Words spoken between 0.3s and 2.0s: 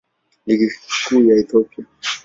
Ligi Kuu ya Ethiopia.